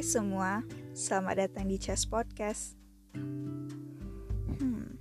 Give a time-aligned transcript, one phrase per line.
[0.00, 0.64] semua,
[0.96, 2.72] selamat datang di Chess Podcast.
[4.56, 4.96] Hmm,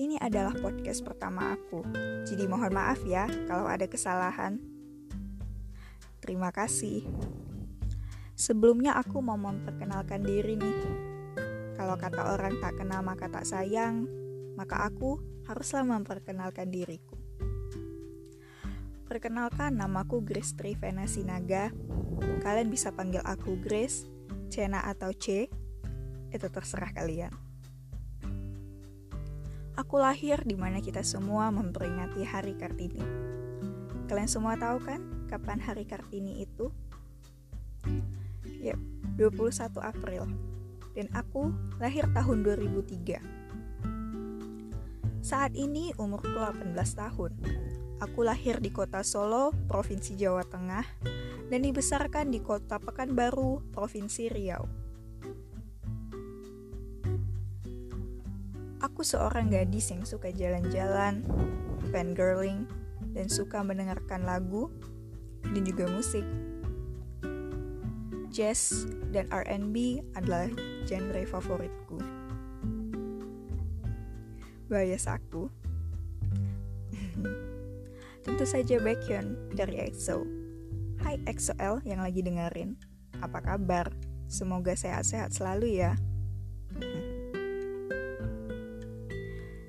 [0.00, 1.84] ini adalah podcast pertama aku,
[2.24, 4.64] jadi mohon maaf ya kalau ada kesalahan.
[6.24, 7.04] Terima kasih.
[8.32, 10.78] Sebelumnya aku mau memperkenalkan diri nih.
[11.76, 14.08] Kalau kata orang tak kenal maka tak sayang,
[14.56, 17.20] maka aku haruslah memperkenalkan diriku.
[19.12, 21.68] Perkenalkan, namaku Grace Trivena Sinaga.
[22.40, 24.08] Kalian bisa panggil aku Grace,
[24.48, 25.52] Cena atau C.
[26.32, 27.28] Itu terserah kalian.
[29.76, 33.04] Aku lahir di mana kita semua memperingati Hari Kartini.
[34.08, 36.72] Kalian semua tahu kan kapan Hari Kartini itu?
[38.64, 38.80] Yap,
[39.20, 40.24] 21 April.
[40.96, 43.20] Dan aku lahir tahun 2003.
[45.20, 47.36] Saat ini umurku 18 tahun
[48.02, 50.82] Aku lahir di kota Solo, Provinsi Jawa Tengah,
[51.46, 54.66] dan dibesarkan di kota Pekanbaru, Provinsi Riau.
[58.82, 61.22] Aku seorang gadis yang suka jalan-jalan,
[61.94, 62.66] fangirling,
[63.14, 64.66] dan suka mendengarkan lagu
[65.46, 66.26] dan juga musik.
[68.34, 70.50] Jazz dan R&B adalah
[70.90, 72.02] genre favoritku.
[74.66, 75.61] Bias aku.
[78.32, 80.24] Tentu saja Baekhyun dari EXO.
[81.04, 82.80] Hai EXO-L yang lagi dengerin.
[83.20, 83.92] Apa kabar?
[84.24, 85.92] Semoga sehat-sehat selalu ya.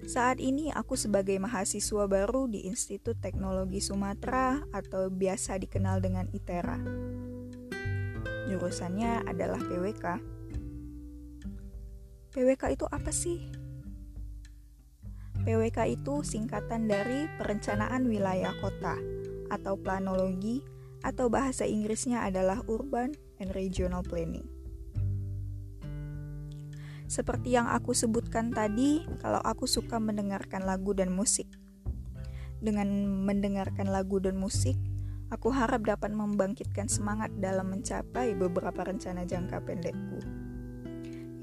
[0.08, 6.80] Saat ini aku sebagai mahasiswa baru di Institut Teknologi Sumatera atau biasa dikenal dengan ITERA.
[8.48, 10.06] Jurusannya adalah PWK.
[12.32, 13.63] PWK itu apa sih?
[15.44, 18.96] PWK itu singkatan dari Perencanaan Wilayah Kota
[19.52, 20.64] atau Planologi
[21.04, 23.12] atau bahasa Inggrisnya adalah Urban
[23.44, 24.48] and Regional Planning.
[27.12, 31.46] Seperti yang aku sebutkan tadi, kalau aku suka mendengarkan lagu dan musik.
[32.64, 32.88] Dengan
[33.28, 34.80] mendengarkan lagu dan musik,
[35.28, 40.24] aku harap dapat membangkitkan semangat dalam mencapai beberapa rencana jangka pendekku,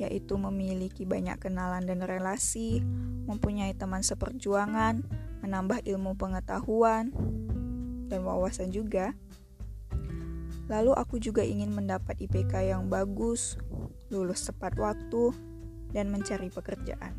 [0.00, 2.80] yaitu memiliki banyak kenalan dan relasi,
[3.28, 5.04] mempunyai teman seperjuangan,
[5.44, 7.12] menambah ilmu pengetahuan,
[8.08, 9.12] dan wawasan juga.
[10.72, 13.60] Lalu aku juga ingin mendapat IPK yang bagus,
[14.08, 15.36] lulus tepat waktu,
[15.92, 17.12] dan mencari pekerjaan.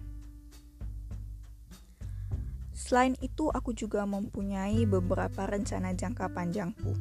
[2.72, 6.92] Selain itu, aku juga mempunyai beberapa rencana jangka panjangku,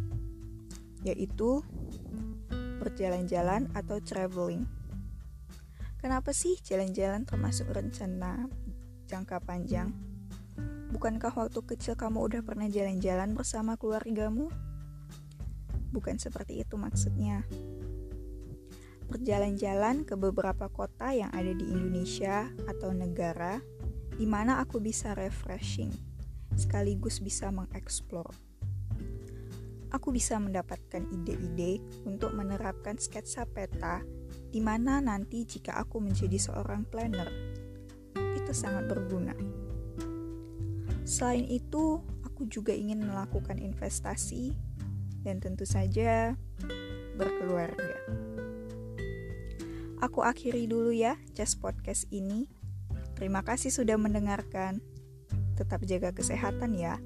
[1.03, 1.65] yaitu
[2.79, 4.69] berjalan-jalan atau traveling.
[6.01, 8.49] Kenapa sih jalan-jalan termasuk rencana
[9.05, 9.93] jangka panjang.
[10.97, 14.49] Bukankah waktu kecil kamu udah pernah jalan-jalan bersama keluargamu?
[15.93, 17.45] Bukan seperti itu maksudnya.
[19.13, 23.61] Berjalan-jalan ke beberapa kota yang ada di Indonesia atau negara
[24.17, 25.93] di mana aku bisa refreshing,
[26.57, 28.50] sekaligus bisa mengeksplor.
[29.91, 34.07] Aku bisa mendapatkan ide-ide untuk menerapkan sketsa peta
[34.51, 37.27] di mana nanti jika aku menjadi seorang planner
[38.39, 39.35] itu sangat berguna.
[41.03, 44.55] Selain itu, aku juga ingin melakukan investasi
[45.27, 46.39] dan tentu saja
[47.19, 47.99] berkeluarga.
[50.01, 52.49] Aku akhiri dulu ya Just Podcast ini.
[53.19, 54.81] Terima kasih sudah mendengarkan.
[55.59, 56.97] Tetap jaga kesehatan ya.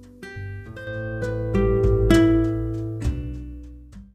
[0.75, 1.34] thank you